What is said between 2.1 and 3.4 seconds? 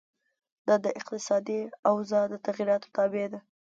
د تغیراتو تابع ده.